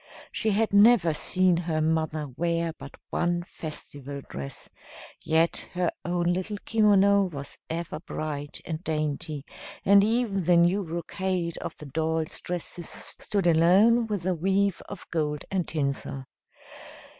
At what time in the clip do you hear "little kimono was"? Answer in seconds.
6.33-7.59